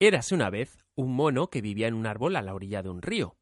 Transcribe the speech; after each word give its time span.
Érase 0.00 0.34
una 0.34 0.48
vez 0.48 0.78
un 0.94 1.14
mono 1.14 1.50
que 1.50 1.60
vivía 1.60 1.88
en 1.88 1.94
un 1.94 2.06
árbol 2.06 2.36
a 2.36 2.42
la 2.42 2.54
orilla 2.54 2.82
de 2.82 2.88
un 2.88 3.02
río. 3.02 3.36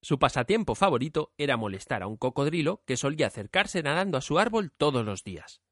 Su 0.00 0.18
pasatiempo 0.18 0.74
favorito 0.74 1.34
era 1.36 1.58
molestar 1.58 2.02
a 2.02 2.06
un 2.06 2.16
cocodrilo 2.16 2.82
que 2.86 2.96
solía 2.96 3.26
acercarse 3.26 3.82
nadando 3.82 4.16
a 4.16 4.22
su 4.22 4.38
árbol 4.38 4.72
todos 4.72 5.04
los 5.04 5.22
días. 5.22 5.62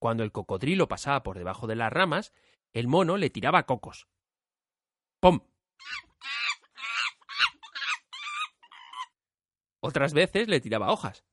Cuando 0.00 0.24
el 0.24 0.32
cocodrilo 0.32 0.88
pasaba 0.88 1.22
por 1.22 1.38
debajo 1.38 1.68
de 1.68 1.76
las 1.76 1.92
ramas, 1.92 2.34
el 2.72 2.88
mono 2.88 3.16
le 3.16 3.30
tiraba 3.30 3.64
cocos. 3.64 4.08
¡Pum! 5.20 5.40
Otras 9.80 10.12
veces 10.12 10.48
le 10.48 10.60
tiraba 10.60 10.90
hojas. 10.90 11.24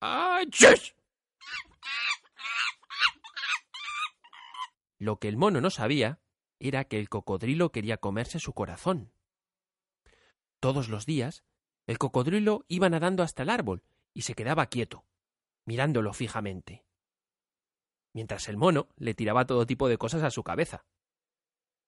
¡Ay, 0.00 0.48
Lo 5.00 5.18
que 5.18 5.28
el 5.28 5.38
mono 5.38 5.62
no 5.62 5.70
sabía 5.70 6.20
era 6.58 6.84
que 6.84 6.98
el 6.98 7.08
cocodrilo 7.08 7.72
quería 7.72 7.96
comerse 7.96 8.38
su 8.38 8.52
corazón. 8.52 9.14
Todos 10.60 10.90
los 10.90 11.06
días, 11.06 11.42
el 11.86 11.96
cocodrilo 11.96 12.66
iba 12.68 12.90
nadando 12.90 13.22
hasta 13.22 13.42
el 13.42 13.48
árbol 13.48 13.82
y 14.12 14.22
se 14.22 14.34
quedaba 14.34 14.66
quieto, 14.66 15.06
mirándolo 15.64 16.12
fijamente, 16.12 16.84
mientras 18.12 18.46
el 18.48 18.58
mono 18.58 18.88
le 18.96 19.14
tiraba 19.14 19.46
todo 19.46 19.64
tipo 19.64 19.88
de 19.88 19.96
cosas 19.96 20.22
a 20.22 20.30
su 20.30 20.44
cabeza. 20.44 20.84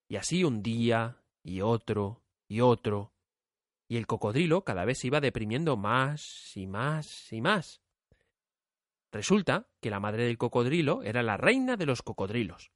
Y 0.08 0.16
así 0.16 0.42
un 0.42 0.62
día, 0.62 1.22
y 1.42 1.60
otro, 1.60 2.22
y 2.48 2.62
otro, 2.62 3.12
y 3.88 3.98
el 3.98 4.06
cocodrilo 4.06 4.64
cada 4.64 4.86
vez 4.86 5.00
se 5.00 5.08
iba 5.08 5.20
deprimiendo 5.20 5.76
más 5.76 6.56
y 6.56 6.66
más 6.66 7.30
y 7.30 7.42
más. 7.42 7.82
Resulta 9.12 9.68
que 9.82 9.90
la 9.90 10.00
madre 10.00 10.24
del 10.24 10.38
cocodrilo 10.38 11.02
era 11.02 11.22
la 11.22 11.36
reina 11.36 11.76
de 11.76 11.84
los 11.84 12.00
cocodrilos. 12.00 12.72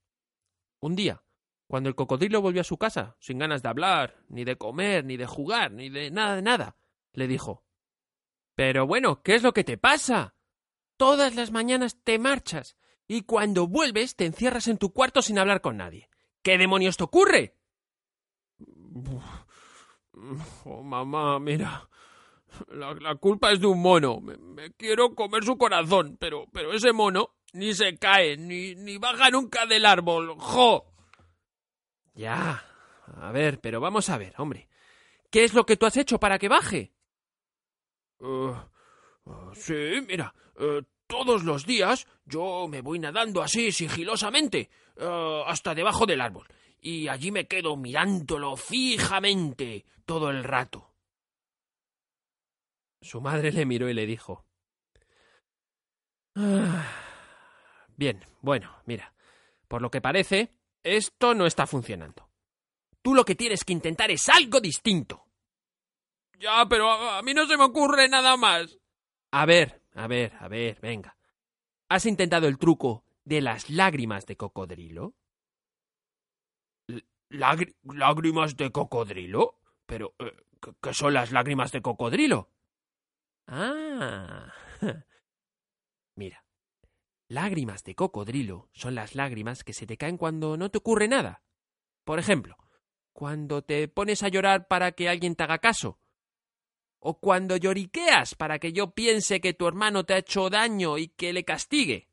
Un 0.80 0.94
día, 0.94 1.22
cuando 1.66 1.88
el 1.88 1.94
cocodrilo 1.94 2.40
volvió 2.40 2.60
a 2.60 2.64
su 2.64 2.78
casa, 2.78 3.16
sin 3.18 3.38
ganas 3.38 3.62
de 3.62 3.68
hablar, 3.68 4.16
ni 4.28 4.44
de 4.44 4.56
comer, 4.56 5.04
ni 5.04 5.16
de 5.16 5.26
jugar, 5.26 5.72
ni 5.72 5.88
de 5.88 6.10
nada 6.10 6.36
de 6.36 6.42
nada, 6.42 6.76
le 7.12 7.26
dijo 7.26 7.64
Pero 8.54 8.86
bueno, 8.86 9.22
¿qué 9.22 9.34
es 9.34 9.42
lo 9.42 9.52
que 9.52 9.64
te 9.64 9.78
pasa? 9.78 10.34
Todas 10.96 11.34
las 11.34 11.50
mañanas 11.50 11.98
te 12.02 12.18
marchas 12.18 12.76
y 13.08 13.22
cuando 13.22 13.66
vuelves 13.66 14.16
te 14.16 14.26
encierras 14.26 14.68
en 14.68 14.78
tu 14.78 14.92
cuarto 14.92 15.22
sin 15.22 15.38
hablar 15.38 15.60
con 15.60 15.76
nadie. 15.76 16.08
¿Qué 16.42 16.58
demonios 16.58 16.96
te 16.96 17.04
ocurre? 17.04 17.56
Oh, 20.64 20.82
mamá, 20.82 21.38
mira. 21.38 21.88
La, 22.68 23.14
culpa 23.16 23.52
es 23.52 23.60
de 23.60 23.66
un 23.66 23.82
mono. 23.82 24.20
Me, 24.20 24.72
quiero 24.72 25.14
comer 25.14 25.44
su 25.44 25.58
corazón, 25.58 26.16
pero, 26.18 26.46
pero 26.52 26.72
ese 26.72 26.92
mono 26.92 27.34
ni 27.56 27.74
se 27.74 27.96
cae, 27.98 28.36
ni, 28.36 28.74
ni 28.74 28.98
baja 28.98 29.30
nunca 29.30 29.66
del 29.66 29.86
árbol. 29.86 30.36
¡Jo! 30.38 30.92
Ya. 32.14 32.62
A 33.20 33.32
ver, 33.32 33.60
pero 33.60 33.80
vamos 33.80 34.08
a 34.08 34.18
ver, 34.18 34.34
hombre. 34.38 34.68
¿Qué 35.30 35.44
es 35.44 35.54
lo 35.54 35.64
que 35.66 35.76
tú 35.76 35.86
has 35.86 35.96
hecho 35.96 36.18
para 36.18 36.38
que 36.38 36.48
baje? 36.48 36.92
Uh, 38.18 38.54
uh, 39.24 39.54
sí, 39.54 40.00
mira. 40.06 40.34
Uh, 40.58 40.82
todos 41.06 41.44
los 41.44 41.66
días 41.66 42.06
yo 42.24 42.66
me 42.68 42.80
voy 42.80 42.98
nadando 42.98 43.42
así 43.42 43.70
sigilosamente 43.70 44.70
hasta 45.46 45.74
debajo 45.74 46.06
del 46.06 46.20
árbol. 46.20 46.48
Y 46.80 47.06
allí 47.08 47.30
me 47.30 47.46
quedo 47.46 47.76
mirándolo 47.76 48.56
fijamente 48.56 49.84
todo 50.04 50.30
el 50.30 50.42
rato. 50.42 50.90
Su 53.00 53.20
madre 53.20 53.52
le 53.52 53.66
miró 53.66 53.88
y 53.88 53.94
le 53.94 54.06
dijo 54.06 54.46
ah, 56.34 57.05
Bien, 57.96 58.24
bueno, 58.42 58.70
mira. 58.84 59.14
Por 59.68 59.82
lo 59.82 59.90
que 59.90 60.00
parece, 60.00 60.54
esto 60.82 61.34
no 61.34 61.46
está 61.46 61.66
funcionando. 61.66 62.30
Tú 63.02 63.14
lo 63.14 63.24
que 63.24 63.34
tienes 63.34 63.64
que 63.64 63.72
intentar 63.72 64.10
es 64.10 64.28
algo 64.28 64.60
distinto. 64.60 65.24
Ya, 66.38 66.66
pero 66.68 66.90
a, 66.90 67.22
mí 67.22 67.34
no 67.34 67.46
se 67.46 67.56
me 67.56 67.64
ocurre 67.64 68.08
nada 68.08 68.36
más. 68.36 68.78
A 69.32 69.46
ver, 69.46 69.82
a 69.94 70.06
ver, 70.06 70.34
a 70.38 70.48
ver, 70.48 70.78
venga. 70.80 71.16
¿Has 71.88 72.06
intentado 72.06 72.46
el 72.46 72.58
truco 72.58 73.04
de 73.24 73.40
las 73.40 73.70
lágrimas 73.70 74.26
de 74.26 74.36
cocodrilo? 74.36 75.14
¿Lágrimas 77.28 78.56
de 78.56 78.70
cocodrilo? 78.70 79.60
Pero, 79.86 80.14
eh, 80.18 80.36
¿qué 80.80 80.94
son 80.94 81.14
las 81.14 81.32
lágrimas 81.32 81.72
de 81.72 81.82
cocodrilo? 81.82 82.50
Ah. 83.46 84.52
Mira, 86.16 86.45
Lágrimas 87.28 87.82
de 87.82 87.96
cocodrilo 87.96 88.68
son 88.72 88.94
las 88.94 89.16
lágrimas 89.16 89.64
que 89.64 89.72
se 89.72 89.84
te 89.86 89.96
caen 89.96 90.16
cuando 90.16 90.56
no 90.56 90.70
te 90.70 90.78
ocurre 90.78 91.08
nada. 91.08 91.42
Por 92.04 92.20
ejemplo, 92.20 92.56
cuando 93.12 93.62
te 93.62 93.88
pones 93.88 94.22
a 94.22 94.28
llorar 94.28 94.68
para 94.68 94.92
que 94.92 95.08
alguien 95.08 95.34
te 95.34 95.42
haga 95.42 95.58
caso. 95.58 95.98
O 97.00 97.18
cuando 97.18 97.56
lloriqueas 97.56 98.36
para 98.36 98.60
que 98.60 98.72
yo 98.72 98.92
piense 98.92 99.40
que 99.40 99.54
tu 99.54 99.66
hermano 99.66 100.04
te 100.04 100.14
ha 100.14 100.18
hecho 100.18 100.50
daño 100.50 100.98
y 100.98 101.08
que 101.08 101.32
le 101.32 101.44
castigue. 101.44 102.08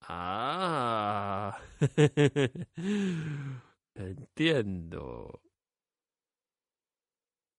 Ah. 0.00 1.58
Entiendo. 3.94 5.42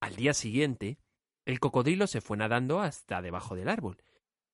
Al 0.02 0.16
día 0.16 0.34
siguiente, 0.34 0.98
el 1.46 1.60
cocodrilo 1.60 2.08
se 2.08 2.22
fue 2.22 2.38
nadando 2.38 2.80
hasta 2.80 3.22
debajo 3.22 3.56
del 3.56 3.70
árbol 3.70 4.02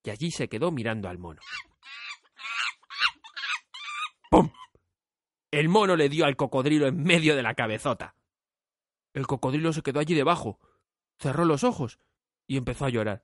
y 0.06 0.12
allí 0.12 0.32
se 0.32 0.48
quedó 0.48 0.72
mirando 0.72 1.10
al 1.10 1.18
mono. 1.18 1.42
¡Pum! 4.30 4.52
El 5.52 5.68
mono 5.68 5.96
le 5.96 6.10
dio 6.10 6.26
al 6.26 6.36
cocodrilo 6.36 6.86
en 6.88 7.02
medio 7.02 7.36
de 7.36 7.42
la 7.42 7.56
cabezota. 7.56 8.16
El 9.14 9.26
cocodrilo 9.26 9.74
se 9.74 9.82
quedó 9.82 10.00
allí 10.00 10.14
debajo, 10.14 10.60
cerró 11.18 11.46
los 11.46 11.64
ojos 11.64 12.00
y 12.46 12.58
empezó 12.58 12.86
a 12.86 12.90
llorar. 12.90 13.24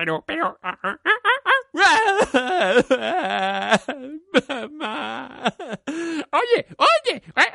Pero, 0.00 0.24
pero... 0.26 0.58
Mamá. 4.48 5.54
Oye, 6.32 6.66
oye, 6.78 7.22
oye. 7.36 7.52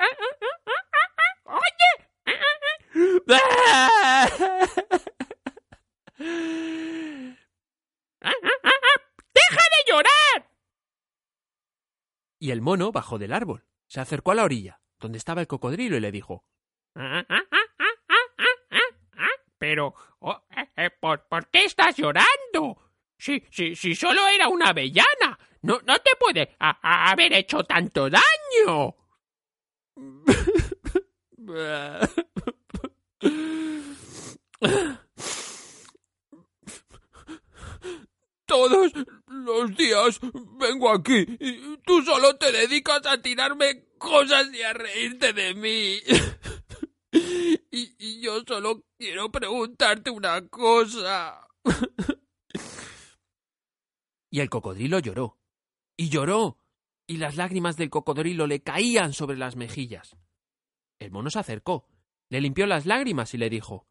¡Deja 9.34 9.64
de 9.74 9.82
llorar! 9.88 10.52
Y 12.38 12.52
el 12.52 12.62
mono 12.62 12.92
bajó 12.92 13.18
del 13.18 13.34
árbol, 13.34 13.66
se 13.88 14.02
acercó 14.02 14.30
a 14.32 14.36
la 14.36 14.44
orilla, 14.44 14.80
donde 15.00 15.18
estaba 15.18 15.42
el 15.42 15.48
cocodrilo, 15.48 15.98
y 15.98 16.00
le 16.00 16.12
dijo 16.12 16.46
Pero, 19.58 19.96
oh, 20.20 20.45
eh, 20.78 20.90
¿por, 20.90 21.28
¿por 21.28 21.48
qué 21.50 21.66
estás 21.66 21.96
llorando? 21.98 22.82
Si, 23.18 23.44
si, 23.50 23.76
si 23.76 23.96
solo 23.96 24.28
era 24.28 24.50
una 24.50 24.70
avellana, 24.70 25.40
no, 25.62 25.80
no 25.86 26.00
te 26.00 26.12
puede 26.20 26.56
haber 26.60 27.34
hecho 27.34 27.64
tanto 27.64 28.10
daño. 28.10 28.96
Todos 38.46 38.92
los 39.28 39.76
días 39.76 40.20
vengo 40.60 40.92
aquí 40.92 41.26
y 41.40 41.78
tú 41.78 42.02
solo 42.04 42.36
te 42.38 42.52
dedicas 42.52 43.06
a 43.06 43.22
tirarme 43.22 43.86
cosas 43.98 44.54
y 44.54 44.62
a 44.62 44.74
reírte 44.74 45.34
de 45.34 45.54
mí. 45.56 46.00
Yo 48.26 48.40
yo 48.40 48.44
solo 48.48 48.84
quiero 48.98 49.32
preguntarte 49.32 50.10
una 50.10 50.48
cosa. 50.48 51.48
y 54.32 54.40
el 54.40 54.50
cocodrilo 54.50 55.00
lloró. 55.00 55.40
Y 55.98 56.10
lloró. 56.10 56.60
Y 57.08 57.18
las 57.18 57.36
lágrimas 57.36 57.78
del 57.78 57.92
cocodrilo 57.92 58.48
le 58.48 58.64
caían 58.64 59.14
sobre 59.14 59.38
las 59.38 59.56
mejillas. 59.56 60.18
El 61.00 61.12
mono 61.12 61.30
se 61.30 61.40
acercó, 61.40 61.88
le 62.30 62.42
limpió 62.42 62.66
las 62.66 62.86
lágrimas 62.86 63.34
y 63.34 63.38
le 63.38 63.50
dijo 63.50 63.88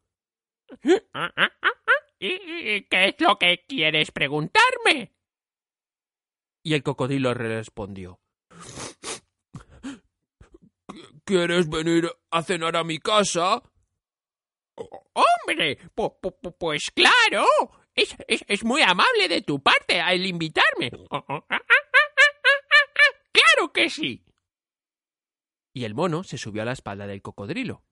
¿Y 2.19 2.81
qué 2.89 3.07
es 3.07 3.15
lo 3.19 3.37
que 3.37 3.63
quieres 3.67 4.11
preguntarme? 4.11 5.15
Y 6.63 6.73
el 6.73 6.83
cocodrilo 6.83 7.33
respondió 7.33 8.19
¿Quieres 11.23 11.69
venir 11.69 12.11
a 12.31 12.43
cenar 12.43 12.75
a 12.75 12.83
mi 12.83 12.99
casa? 12.99 13.63
¡Hombre! 14.75 15.79
pues 16.57 16.91
claro. 16.91 17.45
Es, 17.93 18.15
es, 18.27 18.63
muy 18.65 18.81
amable 18.81 19.29
de 19.29 19.41
tu 19.41 19.61
parte 19.61 20.01
al 20.01 20.25
invitarme. 20.25 20.91
¡Claro 23.31 23.71
que 23.73 23.89
sí! 23.89 24.25
Y 25.73 25.85
el 25.85 25.93
mono 25.93 26.23
se 26.23 26.37
subió 26.37 26.63
a 26.63 26.65
la 26.65 26.73
espalda 26.73 27.07
del 27.07 27.21
cocodrilo. 27.21 27.83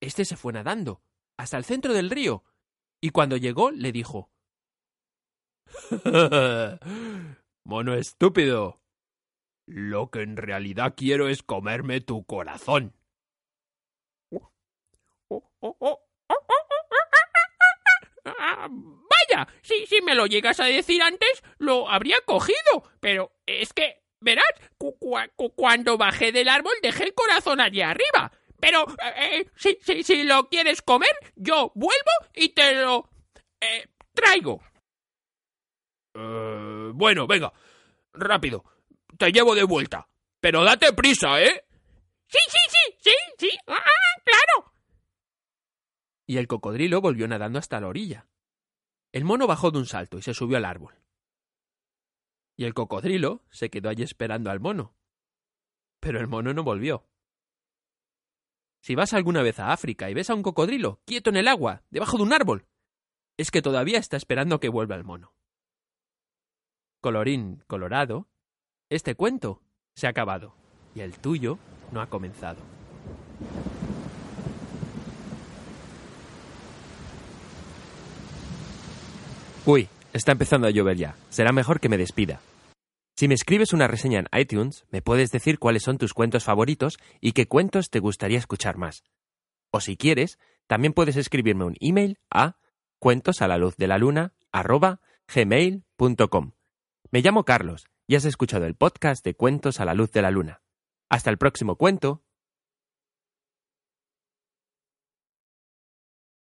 Este 0.00 0.24
se 0.24 0.36
fue 0.36 0.54
nadando 0.54 1.02
hasta 1.36 1.58
el 1.58 1.64
centro 1.64 1.92
del 1.92 2.10
río 2.10 2.44
y 3.02 3.10
cuando 3.10 3.36
llegó 3.36 3.70
le 3.70 3.92
dijo 3.92 4.30
Mono 7.64 7.94
estúpido. 7.94 8.80
Lo 9.66 10.10
que 10.10 10.22
en 10.22 10.36
realidad 10.36 10.94
quiero 10.96 11.28
es 11.28 11.42
comerme 11.42 12.00
tu 12.00 12.24
corazón. 12.24 12.94
Vaya, 19.10 19.48
si, 19.62 19.86
si 19.86 20.02
me 20.02 20.14
lo 20.14 20.26
llegas 20.26 20.60
a 20.60 20.64
decir 20.64 21.02
antes, 21.02 21.42
lo 21.58 21.88
habría 21.88 22.18
cogido. 22.24 22.84
Pero 23.00 23.32
es 23.46 23.72
que, 23.72 24.02
verás, 24.20 24.50
cuando 25.56 25.98
bajé 25.98 26.32
del 26.32 26.48
árbol 26.48 26.74
dejé 26.82 27.04
el 27.04 27.14
corazón 27.14 27.60
allí 27.60 27.82
arriba. 27.82 28.32
Pero 28.60 28.86
eh, 29.16 29.46
si, 29.56 29.78
si, 29.80 30.02
si, 30.02 30.24
lo 30.24 30.48
quieres 30.48 30.82
comer, 30.82 31.12
yo 31.34 31.72
vuelvo 31.74 32.10
y 32.34 32.50
te 32.50 32.74
lo 32.74 33.08
eh, 33.60 33.88
traigo. 34.12 34.60
Eh, 36.14 36.90
bueno, 36.92 37.26
venga, 37.26 37.52
rápido 38.12 38.64
te 39.20 39.30
llevo 39.30 39.54
de 39.54 39.64
vuelta. 39.64 40.08
Pero 40.40 40.64
date 40.64 40.92
prisa, 40.94 41.40
¿eh? 41.42 41.64
Sí, 42.26 42.38
sí, 42.48 42.58
sí, 42.68 42.96
sí, 42.98 43.14
sí, 43.38 43.50
ah, 43.66 43.74
ah, 43.76 44.22
claro. 44.24 44.69
Y 46.30 46.38
el 46.38 46.46
cocodrilo 46.46 47.00
volvió 47.00 47.26
nadando 47.26 47.58
hasta 47.58 47.80
la 47.80 47.88
orilla. 47.88 48.28
El 49.10 49.24
mono 49.24 49.48
bajó 49.48 49.72
de 49.72 49.78
un 49.78 49.86
salto 49.86 50.16
y 50.16 50.22
se 50.22 50.32
subió 50.32 50.58
al 50.58 50.64
árbol. 50.64 50.94
Y 52.56 52.66
el 52.66 52.72
cocodrilo 52.72 53.42
se 53.50 53.68
quedó 53.68 53.88
allí 53.88 54.04
esperando 54.04 54.48
al 54.48 54.60
mono. 54.60 54.94
Pero 55.98 56.20
el 56.20 56.28
mono 56.28 56.54
no 56.54 56.62
volvió. 56.62 57.04
Si 58.80 58.94
vas 58.94 59.12
alguna 59.12 59.42
vez 59.42 59.58
a 59.58 59.72
África 59.72 60.08
y 60.08 60.14
ves 60.14 60.30
a 60.30 60.36
un 60.36 60.44
cocodrilo 60.44 61.00
quieto 61.04 61.30
en 61.30 61.36
el 61.36 61.48
agua, 61.48 61.82
debajo 61.90 62.16
de 62.16 62.22
un 62.22 62.32
árbol, 62.32 62.64
es 63.36 63.50
que 63.50 63.60
todavía 63.60 63.98
está 63.98 64.16
esperando 64.16 64.60
que 64.60 64.68
vuelva 64.68 64.94
el 64.94 65.02
mono. 65.02 65.34
Colorín 67.00 67.64
colorado, 67.66 68.28
este 68.88 69.16
cuento 69.16 69.64
se 69.96 70.06
ha 70.06 70.10
acabado 70.10 70.54
y 70.94 71.00
el 71.00 71.18
tuyo 71.18 71.58
no 71.90 72.00
ha 72.00 72.08
comenzado. 72.08 72.60
Uy, 79.66 79.88
está 80.12 80.32
empezando 80.32 80.66
a 80.66 80.70
llover 80.70 80.96
ya. 80.96 81.16
Será 81.28 81.52
mejor 81.52 81.80
que 81.80 81.88
me 81.88 81.98
despida. 81.98 82.40
Si 83.16 83.28
me 83.28 83.34
escribes 83.34 83.74
una 83.74 83.86
reseña 83.86 84.20
en 84.20 84.40
iTunes, 84.40 84.86
me 84.90 85.02
puedes 85.02 85.30
decir 85.30 85.58
cuáles 85.58 85.82
son 85.82 85.98
tus 85.98 86.14
cuentos 86.14 86.44
favoritos 86.44 86.98
y 87.20 87.32
qué 87.32 87.46
cuentos 87.46 87.90
te 87.90 87.98
gustaría 87.98 88.38
escuchar 88.38 88.78
más. 88.78 89.04
O 89.70 89.80
si 89.80 89.98
quieres, 89.98 90.38
también 90.66 90.94
puedes 90.94 91.16
escribirme 91.16 91.64
un 91.64 91.76
email 91.80 92.18
a 92.30 92.56
cuentos. 92.98 93.40
Me 97.10 97.20
llamo 97.20 97.44
Carlos 97.44 97.86
y 98.06 98.14
has 98.14 98.24
escuchado 98.24 98.64
el 98.64 98.74
podcast 98.74 99.24
de 99.24 99.34
Cuentos 99.34 99.80
a 99.80 99.84
la 99.84 99.94
Luz 99.94 100.10
de 100.12 100.22
la 100.22 100.30
Luna. 100.30 100.62
Hasta 101.10 101.28
el 101.28 101.36
próximo 101.36 101.76
cuento 101.76 102.22